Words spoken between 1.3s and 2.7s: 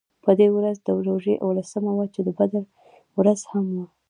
اوولسمه وه چې د بدر